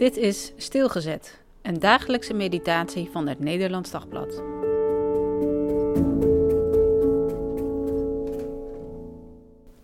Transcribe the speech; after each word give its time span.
Dit 0.00 0.16
is 0.16 0.52
Stilgezet, 0.56 1.40
een 1.62 1.78
dagelijkse 1.78 2.34
meditatie 2.34 3.08
van 3.12 3.26
het 3.26 3.38
Nederlands 3.38 3.90
Dagblad. 3.90 4.42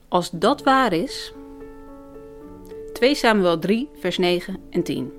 Als 0.09 0.31
dat 0.31 0.63
waar 0.63 0.93
is. 0.93 1.33
2 2.93 3.15
Samuel 3.15 3.59
3, 3.59 3.89
vers 3.99 4.19
9 4.19 4.61
en 4.71 4.83
10. 4.83 5.13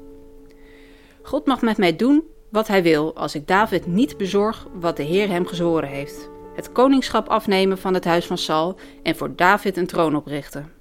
God 1.21 1.45
mag 1.45 1.61
met 1.61 1.77
mij 1.77 1.95
doen 1.95 2.23
wat 2.50 2.68
hij 2.68 2.84
wil 2.84 3.16
als 3.16 3.36
ik 3.36 3.48
David 3.48 3.88
niet 3.88 4.18
bezorg 4.18 4.68
wat 4.73 4.98
de 4.98 5.04
Heer 5.04 5.29
hem 5.29 5.45
gezworen 5.45 5.89
heeft: 5.89 6.29
het 6.55 6.71
koningschap 6.71 7.27
afnemen 7.29 7.77
van 7.77 7.93
het 7.93 8.05
huis 8.05 8.25
van 8.25 8.38
Saul 8.38 8.75
en 9.04 9.16
voor 9.16 9.36
David 9.36 9.77
een 9.77 9.88
troon 9.88 10.16
oprichten. 10.16 10.77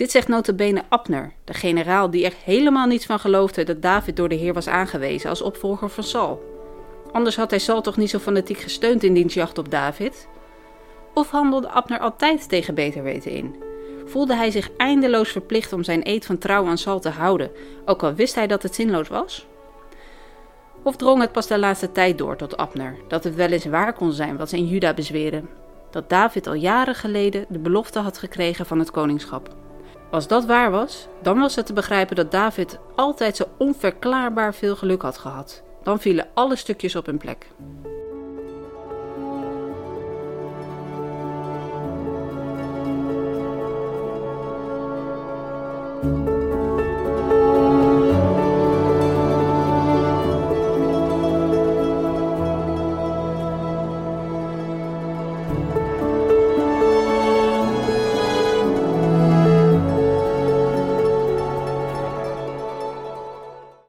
Dit 0.00 0.10
zegt 0.10 0.28
notabene 0.28 0.82
Abner, 0.88 1.32
de 1.44 1.54
generaal 1.54 2.10
die 2.10 2.24
er 2.24 2.34
helemaal 2.44 2.86
niets 2.86 3.06
van 3.06 3.18
geloofde 3.18 3.64
dat 3.64 3.82
David 3.82 4.16
door 4.16 4.28
de 4.28 4.34
Heer 4.34 4.54
was 4.54 4.68
aangewezen 4.68 5.30
als 5.30 5.42
opvolger 5.42 5.88
van 5.88 6.04
Saul. 6.04 6.42
Anders 7.12 7.36
had 7.36 7.50
hij 7.50 7.58
Saul 7.58 7.80
toch 7.80 7.96
niet 7.96 8.10
zo 8.10 8.18
fanatiek 8.18 8.58
gesteund 8.58 9.02
in 9.02 9.14
diens 9.14 9.34
jacht 9.34 9.58
op 9.58 9.70
David? 9.70 10.28
Of 11.14 11.30
handelde 11.30 11.68
Abner 11.68 11.98
altijd 11.98 12.48
tegen 12.48 12.74
beter 12.74 13.02
weten 13.02 13.30
in? 13.30 13.62
Voelde 14.04 14.34
hij 14.34 14.50
zich 14.50 14.70
eindeloos 14.76 15.30
verplicht 15.30 15.72
om 15.72 15.82
zijn 15.82 16.00
eed 16.02 16.26
van 16.26 16.38
trouw 16.38 16.66
aan 16.66 16.78
Saul 16.78 17.00
te 17.00 17.08
houden, 17.08 17.50
ook 17.84 18.02
al 18.02 18.14
wist 18.14 18.34
hij 18.34 18.46
dat 18.46 18.62
het 18.62 18.74
zinloos 18.74 19.08
was? 19.08 19.46
Of 20.82 20.96
drong 20.96 21.20
het 21.20 21.32
pas 21.32 21.46
de 21.46 21.58
laatste 21.58 21.92
tijd 21.92 22.18
door 22.18 22.36
tot 22.36 22.56
Abner 22.56 22.96
dat 23.08 23.24
het 23.24 23.34
wel 23.34 23.48
eens 23.48 23.64
waar 23.64 23.92
kon 23.92 24.12
zijn 24.12 24.36
wat 24.36 24.48
ze 24.48 24.56
in 24.56 24.66
Juda 24.66 24.94
bezweren: 24.94 25.48
dat 25.90 26.08
David 26.08 26.46
al 26.46 26.54
jaren 26.54 26.94
geleden 26.94 27.46
de 27.48 27.58
belofte 27.58 27.98
had 27.98 28.18
gekregen 28.18 28.66
van 28.66 28.78
het 28.78 28.90
koningschap? 28.90 29.59
Als 30.10 30.26
dat 30.26 30.44
waar 30.44 30.70
was, 30.70 31.06
dan 31.22 31.38
was 31.38 31.54
het 31.54 31.66
te 31.66 31.72
begrijpen 31.72 32.16
dat 32.16 32.30
David 32.30 32.78
altijd 32.96 33.36
zo 33.36 33.44
onverklaarbaar 33.58 34.54
veel 34.54 34.76
geluk 34.76 35.02
had 35.02 35.18
gehad. 35.18 35.62
Dan 35.82 36.00
vielen 36.00 36.28
alle 36.34 36.56
stukjes 36.56 36.96
op 36.96 37.06
hun 37.06 37.18
plek. 37.18 37.46